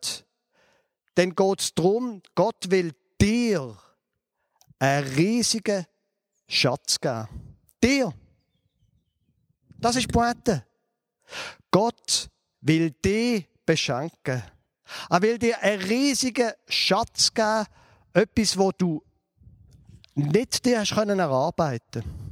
dann 1.15 1.35
geht 1.35 1.59
es 1.59 1.73
darum, 1.75 2.21
Gott 2.33 2.69
will 2.69 2.93
dir 3.19 3.77
einen 4.79 5.07
riesigen 5.13 5.85
Schatz 6.47 6.99
geben. 6.99 7.27
Dir. 7.83 8.13
Das 9.79 9.97
ist 9.97 10.11
Pointe. 10.11 10.65
Gott 11.71 12.29
will 12.61 12.91
dich 12.91 13.45
beschenken. 13.65 14.41
Er 15.09 15.21
will 15.21 15.37
dir 15.37 15.61
einen 15.61 15.81
riesigen 15.81 16.53
Schatz 16.69 17.33
geben, 17.33 17.65
etwas, 18.13 18.57
wo 18.57 18.71
du 18.71 19.03
nicht 20.15 20.65
dir 20.65 20.79
hast 20.79 20.95
können 20.95 21.19
erarbeiten. 21.19 22.26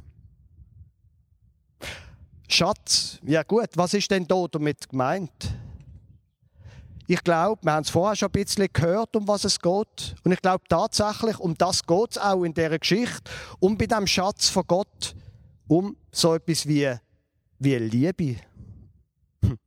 Schatz, 2.48 3.18
ja 3.24 3.42
gut, 3.42 3.70
was 3.74 3.94
ist 3.94 4.10
denn 4.10 4.26
da 4.26 4.46
damit 4.50 4.88
gemeint? 4.88 5.30
Ich 7.08 7.22
glaube, 7.22 7.62
wir 7.64 7.72
haben 7.72 7.82
es 7.82 7.90
vorher 7.90 8.16
schon 8.16 8.28
ein 8.28 8.32
bisschen 8.32 8.68
gehört, 8.72 9.14
um 9.14 9.28
was 9.28 9.44
es 9.44 9.60
geht. 9.60 10.16
Und 10.24 10.32
ich 10.32 10.42
glaube 10.42 10.64
tatsächlich, 10.68 11.38
um 11.38 11.56
das 11.56 11.86
geht 11.86 12.10
es 12.10 12.18
auch 12.18 12.42
in 12.42 12.52
dieser 12.52 12.78
Geschichte, 12.78 13.30
um 13.60 13.78
bei 13.78 13.86
dem 13.86 14.06
Schatz 14.06 14.48
von 14.48 14.64
Gott, 14.66 15.14
um 15.68 15.96
so 16.10 16.34
etwas 16.34 16.66
wie, 16.66 16.92
wie 17.60 17.76
Liebe. 17.76 18.36
Hm. 19.42 19.58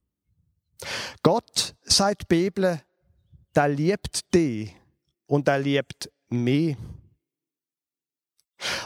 Gott, 1.23 1.75
sagt 1.83 2.23
die 2.23 2.25
Bibel, 2.27 2.81
der 3.55 3.69
liebt 3.69 4.33
dich 4.33 4.75
und 5.27 5.47
er 5.47 5.59
liebt 5.59 6.11
mich. 6.29 6.75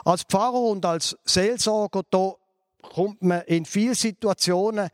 Als 0.05 0.23
Pfarrer 0.23 0.61
und 0.61 0.85
als 0.85 1.17
Seelsorger 1.25 2.03
da 2.11 2.35
kommt 2.83 3.21
man 3.23 3.41
in 3.41 3.65
viele 3.65 3.95
Situationen, 3.95 4.89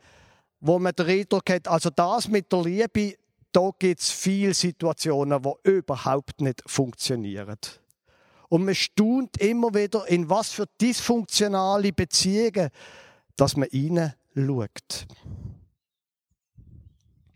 wo 0.60 0.78
man 0.78 0.94
den 0.94 1.06
Eindruck 1.06 1.50
hat, 1.50 1.68
also 1.68 1.90
das 1.90 2.28
mit 2.28 2.50
der 2.52 2.62
Liebe, 2.62 3.16
da 3.52 3.70
gibt 3.78 4.00
es 4.00 4.10
viele 4.10 4.54
Situationen, 4.54 5.42
die 5.42 5.70
überhaupt 5.70 6.40
nicht 6.40 6.62
funktionieren. 6.66 7.58
Und 8.48 8.64
man 8.64 8.74
staunt 8.74 9.36
immer 9.38 9.74
wieder, 9.74 10.06
in 10.08 10.28
was 10.28 10.50
für 10.50 10.66
dysfunktionale 10.80 11.92
Beziehungen, 11.92 12.70
dass 13.36 13.56
man 13.56 13.68
schaut. 13.70 15.06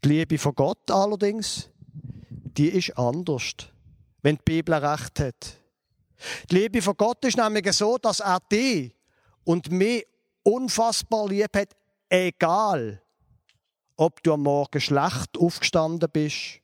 Die 0.04 0.08
Liebe 0.08 0.38
von 0.38 0.54
Gott 0.54 0.90
allerdings, 0.90 1.70
die 2.56 2.68
ist 2.68 2.98
anders, 2.98 3.54
wenn 4.22 4.36
die 4.36 4.42
Bibel 4.44 4.74
recht 4.74 5.20
hat. 5.20 5.60
Die 6.50 6.56
Liebe 6.56 6.82
von 6.82 6.96
Gott 6.96 7.24
ist 7.24 7.36
nämlich 7.36 7.72
so, 7.72 7.96
dass 7.98 8.20
er 8.20 8.40
dich 8.50 8.94
und 9.44 9.70
mich 9.70 10.06
unfassbar 10.44 11.28
lieb 11.28 11.56
hat, 11.56 11.74
egal, 12.08 13.02
ob 13.96 14.22
du 14.22 14.34
am 14.34 14.42
Morgen 14.42 14.80
schlecht 14.80 15.36
aufgestanden 15.38 16.08
bist, 16.12 16.60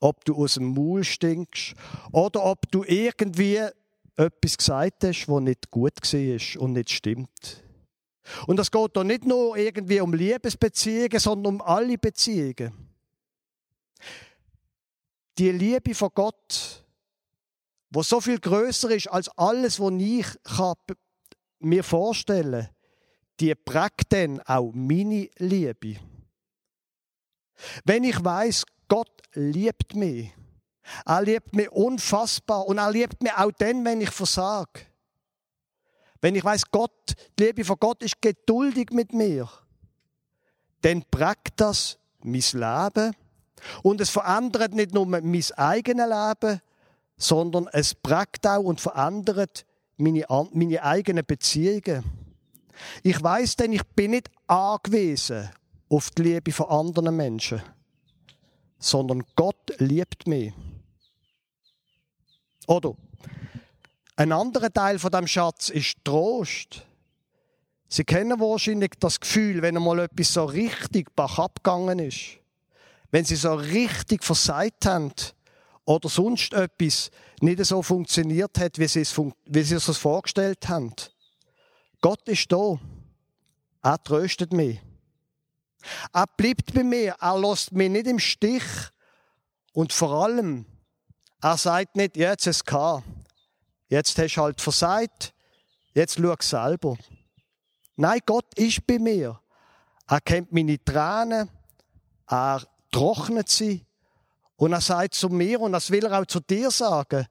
ob 0.00 0.24
du 0.24 0.34
aus 0.34 0.54
dem 0.54 0.74
Maul 0.74 1.04
stinkst 1.04 1.74
oder 2.12 2.44
ob 2.44 2.70
du 2.70 2.84
irgendwie 2.84 3.60
etwas 4.16 4.56
gesagt 4.56 5.04
hast, 5.04 5.28
was 5.28 5.42
nicht 5.42 5.70
gut 5.70 5.92
war 6.02 6.62
und 6.62 6.72
nicht 6.72 6.90
stimmt. 6.90 7.62
Und 8.46 8.60
es 8.60 8.70
geht 8.70 8.96
doch 8.96 9.04
nicht 9.04 9.24
nur 9.24 9.56
irgendwie 9.56 10.00
um 10.00 10.12
Liebesbeziehungen, 10.12 11.18
sondern 11.18 11.54
um 11.54 11.62
alle 11.62 11.98
Beziehungen. 11.98 12.72
Die 15.38 15.50
Liebe 15.50 15.94
von 15.94 16.10
Gott, 16.14 16.84
wo 17.90 18.02
so 18.02 18.20
viel 18.20 18.38
größer 18.38 18.90
ist 18.90 19.08
als 19.08 19.28
alles, 19.36 19.80
was 19.80 19.92
ich 19.98 20.26
mir 21.60 21.82
vorstellen 21.82 22.66
kann, 22.66 22.79
die 23.40 23.54
prägt 23.54 24.12
dann 24.12 24.40
auch 24.42 24.70
meine 24.74 25.28
Liebe. 25.38 25.96
Wenn 27.84 28.04
ich 28.04 28.22
weiß, 28.22 28.64
Gott 28.88 29.22
liebt 29.32 29.94
mich, 29.94 30.32
er 31.06 31.22
liebt 31.22 31.54
mich 31.54 31.70
unfassbar 31.70 32.66
und 32.66 32.78
er 32.78 32.90
liebt 32.90 33.22
mich 33.22 33.32
auch 33.32 33.52
dann, 33.52 33.84
wenn 33.84 34.00
ich 34.00 34.10
versage. 34.10 34.86
Wenn 36.20 36.34
ich 36.34 36.44
weiß, 36.44 36.70
Gott, 36.70 37.14
die 37.38 37.44
Liebe 37.44 37.64
von 37.64 37.76
Gott 37.78 38.02
ist 38.02 38.20
geduldig 38.20 38.90
mit 38.90 39.12
mir, 39.12 39.48
dann 40.82 41.04
prägt 41.10 41.60
das 41.60 41.98
mein 42.22 42.42
Leben 42.52 43.16
und 43.82 44.00
es 44.00 44.10
verändert 44.10 44.74
nicht 44.74 44.92
nur 44.92 45.06
mein 45.06 45.24
eigenes 45.56 46.08
Leben, 46.08 46.60
sondern 47.16 47.68
es 47.72 47.94
prägt 47.94 48.46
auch 48.46 48.64
und 48.64 48.80
verändert 48.80 49.64
meine, 49.96 50.26
meine 50.52 50.82
eigenen 50.82 51.24
Beziehungen. 51.24 52.19
Ich 53.02 53.22
weiß 53.22 53.56
denn, 53.56 53.72
ich 53.72 53.84
bin 53.94 54.12
nicht 54.12 54.30
angewiesen 54.46 55.50
auf 55.88 56.10
die 56.10 56.22
Liebe 56.22 56.52
von 56.52 56.68
anderen 56.68 57.16
Menschen, 57.16 57.62
sondern 58.78 59.24
Gott 59.36 59.74
liebt 59.78 60.26
mich. 60.26 60.52
Oder 62.66 62.94
ein 64.16 64.32
anderer 64.32 64.72
Teil 64.72 64.98
von 64.98 65.10
dem 65.10 65.26
Schatz 65.26 65.70
ist 65.70 65.96
Trost. 66.04 66.86
Sie 67.88 68.04
kennen 68.04 68.38
wahrscheinlich 68.38 68.92
das 69.00 69.18
Gefühl, 69.18 69.62
wenn 69.62 69.76
einmal 69.76 69.98
etwas 69.98 70.32
so 70.32 70.44
richtig 70.44 71.14
bach 71.16 71.38
abgegangen 71.38 71.98
ist, 71.98 72.38
wenn 73.10 73.24
sie 73.24 73.34
so 73.34 73.54
richtig 73.54 74.22
versagt 74.22 74.86
haben 74.86 75.12
oder 75.84 76.08
sonst 76.08 76.52
etwas 76.52 77.10
nicht 77.40 77.64
so 77.64 77.82
funktioniert 77.82 78.58
hat, 78.58 78.78
wie 78.78 78.86
sie 78.86 79.00
es, 79.00 79.18
wie 79.18 79.62
sie 79.62 79.74
es 79.74 79.96
vorgestellt 79.96 80.68
haben. 80.68 80.94
Gott 82.00 82.26
ist 82.28 82.50
da. 82.50 82.78
Er 83.82 84.02
tröstet 84.02 84.52
mich. 84.52 84.80
Er 86.12 86.26
bleibt 86.26 86.74
bei 86.74 86.82
mir. 86.82 87.16
Er 87.20 87.38
lässt 87.38 87.72
mich 87.72 87.90
nicht 87.90 88.06
im 88.06 88.18
Stich. 88.18 88.64
Und 89.72 89.92
vor 89.92 90.24
allem, 90.24 90.66
er 91.40 91.56
sagt 91.56 91.96
nicht, 91.96 92.16
jetzt 92.16 92.46
ist 92.46 92.56
es 92.56 92.64
gehabt. 92.64 93.04
Jetzt 93.88 94.18
hast 94.18 94.34
du 94.36 94.42
halt 94.42 94.60
versagt. 94.60 95.34
Jetzt 95.94 96.18
schau 96.18 96.34
selber. 96.40 96.96
Nein, 97.96 98.20
Gott 98.24 98.54
ist 98.54 98.86
bei 98.86 98.98
mir. 98.98 99.40
Er 100.06 100.20
kennt 100.20 100.52
meine 100.52 100.82
Tränen. 100.82 101.50
Er 102.28 102.62
trocknet 102.90 103.48
sie. 103.48 103.84
Und 104.56 104.72
er 104.72 104.80
sagt 104.80 105.14
zu 105.14 105.28
mir, 105.28 105.60
und 105.60 105.72
das 105.72 105.90
will 105.90 106.04
er 106.04 106.20
auch 106.20 106.26
zu 106.26 106.40
dir 106.40 106.70
sagen, 106.70 107.26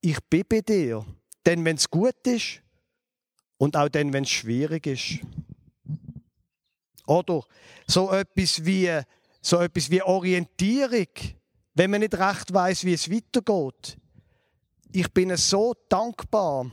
ich 0.00 0.18
bin 0.28 0.44
bei 0.48 0.60
dir. 0.60 1.04
Denn 1.44 1.64
wenn 1.64 1.76
es 1.76 1.88
gut 1.88 2.26
ist, 2.26 2.60
und 3.58 3.76
auch 3.76 3.88
dann, 3.88 4.12
wenn 4.12 4.24
es 4.24 4.30
schwierig 4.30 4.86
ist. 4.86 5.18
Oder 7.06 7.42
so 7.86 8.10
etwas 8.10 8.64
wie, 8.64 8.90
so 9.40 9.60
etwas 9.60 9.90
wie 9.90 10.02
Orientierung, 10.02 11.06
wenn 11.74 11.90
man 11.90 12.00
nicht 12.00 12.14
recht 12.14 12.52
weiß, 12.52 12.84
wie 12.84 12.94
es 12.94 13.10
weitergeht. 13.10 13.96
Ich 14.92 15.12
bin 15.12 15.36
so 15.36 15.74
dankbar, 15.88 16.70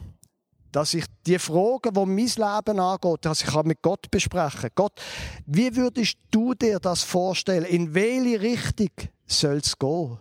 dass 0.72 0.96
ich 0.96 1.06
die 1.28 1.38
Fragen, 1.38 1.94
die 1.94 2.06
mein 2.06 2.18
Leben 2.18 2.80
angeht, 2.80 3.26
dass 3.26 3.44
ich 3.44 3.64
mit 3.64 3.82
Gott 3.82 4.10
besprechen 4.10 4.72
Gott, 4.74 5.00
wie 5.46 5.76
würdest 5.76 6.18
du 6.32 6.56
dir 6.56 6.80
das 6.80 7.04
vorstellen? 7.04 7.66
In 7.66 7.94
welche 7.94 8.42
Richtung 8.42 8.90
soll 9.28 9.58
es 9.58 9.78
gehen? 9.78 10.18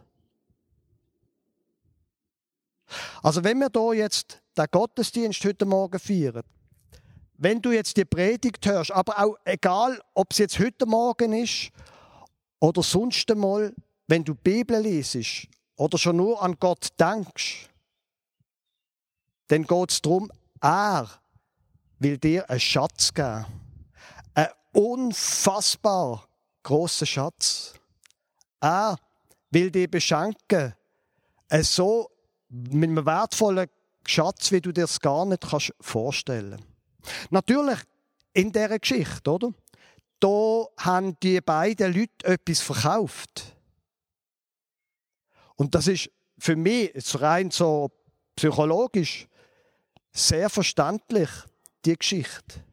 Also 3.22 3.42
wenn 3.42 3.58
wir 3.58 3.70
hier 3.72 3.94
jetzt 3.94 4.41
den 4.56 4.66
Gottesdienst 4.70 5.44
heute 5.44 5.64
Morgen 5.64 5.98
feiern, 5.98 6.42
wenn 7.38 7.60
du 7.60 7.72
jetzt 7.72 7.96
die 7.96 8.04
Predigt 8.04 8.64
hörst, 8.66 8.92
aber 8.92 9.18
auch 9.18 9.36
egal, 9.44 10.00
ob 10.14 10.32
es 10.32 10.38
jetzt 10.38 10.58
heute 10.58 10.86
Morgen 10.86 11.32
ist 11.32 11.70
oder 12.60 12.82
sonst 12.82 13.30
einmal, 13.30 13.74
wenn 14.06 14.24
du 14.24 14.34
die 14.34 14.40
Bibel 14.42 14.80
liest 14.80 15.48
oder 15.76 15.98
schon 15.98 16.16
nur 16.16 16.42
an 16.42 16.56
Gott 16.60 16.88
denkst, 17.00 17.68
dann 19.48 19.64
geht 19.64 19.90
es 19.90 20.00
darum, 20.00 20.30
er 20.60 21.08
will 21.98 22.18
dir 22.18 22.48
einen 22.48 22.60
Schatz 22.60 23.12
geben. 23.12 23.44
Einen 24.34 24.48
unfassbar 24.72 26.26
großen 26.62 27.06
Schatz. 27.06 27.74
Er 28.60 28.96
will 29.50 29.70
dir 29.70 29.90
beschenken. 29.90 30.74
So 31.60 32.10
mit 32.48 32.90
einem 32.90 33.04
wertvollen 33.04 33.68
Schatz, 34.06 34.52
wie 34.52 34.60
du 34.60 34.72
dir 34.72 34.84
es 34.84 35.00
gar 35.00 35.24
nicht 35.26 35.42
kannst 35.42 35.74
vorstellen 35.80 36.64
Natürlich 37.30 37.78
in 38.32 38.52
dieser 38.52 38.78
Geschichte, 38.78 39.30
oder? 39.30 39.52
Da 40.20 40.66
haben 40.78 41.18
die 41.20 41.40
beiden 41.40 41.92
Leute 41.92 42.24
etwas 42.24 42.60
verkauft. 42.60 43.56
Und 45.56 45.74
das 45.74 45.88
ist 45.88 46.10
für 46.38 46.56
mich 46.56 46.92
rein 47.20 47.50
so 47.50 47.90
psychologisch 48.36 49.26
sehr 50.12 50.48
verständlich, 50.48 51.28
die 51.84 51.96
Geschichte. 51.96 52.64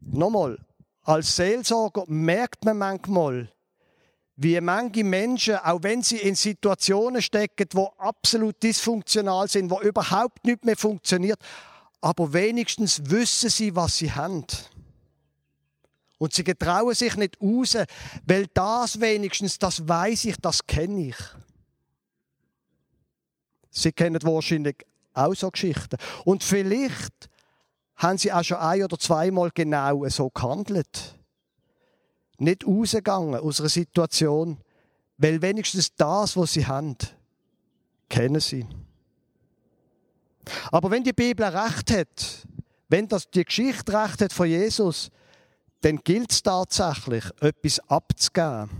Nochmal, 0.00 0.58
als 1.02 1.36
Seelsorger 1.36 2.04
merkt 2.06 2.64
man 2.64 2.78
manchmal, 2.78 3.52
wie 4.36 4.60
manche 4.60 5.04
Menschen, 5.04 5.56
auch 5.56 5.82
wenn 5.82 6.02
sie 6.02 6.16
in 6.16 6.34
Situationen 6.34 7.22
stecken, 7.22 7.68
wo 7.72 7.92
absolut 7.98 8.60
dysfunktional 8.62 9.48
sind, 9.48 9.70
wo 9.70 9.80
überhaupt 9.80 10.44
nicht 10.44 10.64
mehr 10.64 10.76
funktioniert, 10.76 11.38
aber 12.00 12.32
wenigstens 12.32 13.00
wissen 13.04 13.48
sie, 13.48 13.74
was 13.76 13.98
sie 13.98 14.10
haben. 14.10 14.44
Und 16.18 16.32
sie 16.32 16.44
getrauen 16.44 16.94
sich 16.94 17.16
nicht 17.16 17.40
raus, 17.40 17.76
weil 18.26 18.46
das 18.52 19.00
wenigstens, 19.00 19.58
das 19.58 19.86
weiß 19.86 20.24
ich, 20.26 20.36
das 20.40 20.66
kenne 20.66 21.08
ich. 21.08 21.16
Sie 23.70 23.92
kennen 23.92 24.22
wahrscheinlich 24.22 24.76
auch 25.12 25.34
so 25.34 25.50
Geschichten. 25.50 25.96
Und 26.24 26.42
vielleicht 26.42 27.28
haben 27.96 28.18
sie 28.18 28.32
auch 28.32 28.42
schon 28.42 28.58
ein 28.58 28.84
oder 28.84 28.98
zweimal 28.98 29.50
genau 29.52 30.08
so 30.08 30.30
gehandelt 30.30 31.14
nicht 32.38 32.66
rausgegangen 32.66 33.40
aus 33.40 33.60
einer 33.60 33.68
Situation, 33.68 34.58
weil 35.18 35.40
wenigstens 35.40 35.94
das, 35.94 36.36
was 36.36 36.52
sie 36.52 36.66
haben, 36.66 36.96
kennen 38.08 38.40
sie. 38.40 38.66
Aber 40.70 40.90
wenn 40.90 41.04
die 41.04 41.12
Bibel 41.12 41.46
recht 41.46 41.90
hat, 41.90 42.46
wenn 42.88 43.08
das 43.08 43.30
die 43.30 43.44
Geschichte 43.44 43.92
recht 43.92 44.20
hat 44.20 44.32
von 44.32 44.46
Jesus, 44.46 45.10
dann 45.80 45.98
gilt 45.98 46.32
es 46.32 46.42
tatsächlich, 46.42 47.24
etwas 47.40 47.80
abzugeben. 47.88 48.70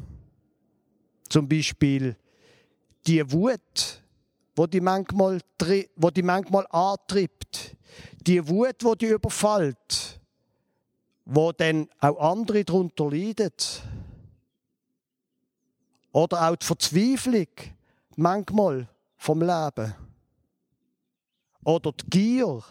Zum 1.28 1.48
Beispiel 1.48 2.16
die 3.06 3.30
Wut, 3.32 4.02
wo 4.56 4.66
die 4.66 4.80
manchmal, 4.80 5.40
wo 5.96 6.10
die 6.10 6.22
manchmal 6.22 6.66
antreibt, 6.70 7.76
die 8.26 8.46
Wut, 8.46 8.76
wo 8.82 8.94
die 8.94 9.06
überfällt, 9.06 10.20
wo 11.24 11.52
dann 11.52 11.88
auch 12.00 12.18
andere 12.18 12.64
darunter 12.64 13.10
leiden. 13.10 13.52
Oder 16.12 16.48
auch 16.48 16.56
die 16.56 16.66
Verzweiflung 16.66 17.48
manchmal 18.16 18.88
vom 19.16 19.40
Leben. 19.40 19.94
Oder 21.64 21.92
die 21.92 22.10
Gier. 22.10 22.62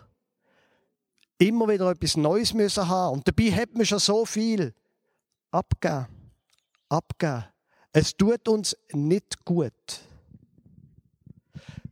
Immer 1.39 1.67
wieder 1.67 1.89
etwas 1.89 2.15
Neues 2.15 2.53
müssen 2.53 2.87
haben. 2.87 3.15
Und 3.15 3.27
dabei 3.27 3.51
hat 3.51 3.73
man 3.73 3.85
schon 3.85 3.99
so 3.99 4.25
viel 4.25 4.73
abgegeben. 5.51 6.07
Abgeben. 6.89 7.45
Es 7.91 8.15
tut 8.15 8.47
uns 8.47 8.77
nicht 8.91 9.43
gut. 9.43 9.73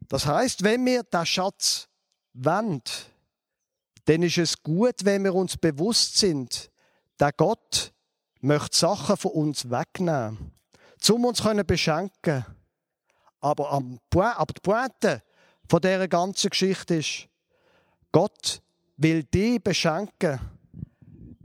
Das 0.08 0.26
heißt, 0.26 0.64
wenn 0.64 0.86
wir 0.86 1.04
den 1.04 1.26
Schatz 1.26 1.88
wenden, 2.34 2.82
dann 4.06 4.24
ist 4.24 4.38
es 4.38 4.62
gut, 4.62 5.04
wenn 5.04 5.24
wir 5.24 5.36
uns 5.36 5.58
bewusst 5.58 6.18
sind, 6.18 6.72
der 7.20 7.32
Gott 7.34 7.94
möchte 8.42 8.78
Sachen 8.78 9.18
von 9.18 9.32
uns 9.32 9.70
wegnehmen, 9.70 10.52
um 11.10 11.26
uns 11.26 11.38
zu 11.38 11.64
beschenken. 11.64 12.46
Aber, 13.40 13.72
am, 13.72 14.00
aber 14.14 14.54
die 14.54 14.62
Pointe 14.62 15.24
von 15.70 15.82
dieser 15.82 16.08
ganzen 16.08 16.50
Geschichte 16.50 16.96
ist, 16.96 17.28
Gott 18.12 18.62
will 18.98 19.24
dich 19.24 19.64
beschenken 19.64 20.40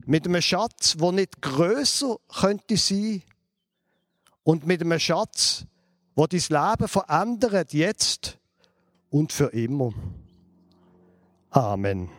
mit 0.04 0.26
einem 0.26 0.42
Schatz, 0.42 0.96
der 0.96 1.12
nicht 1.12 1.40
größer 1.42 2.16
könnte 2.40 2.76
sein 2.76 3.22
und 4.44 4.66
mit 4.66 4.80
einem 4.80 4.98
Schatz, 4.98 5.64
wo 6.14 6.26
dein 6.26 6.40
Leben 6.40 6.88
verändert, 6.88 7.72
jetzt 7.72 8.38
und 9.10 9.32
für 9.32 9.46
immer. 9.46 9.92
Amen. 11.50 12.10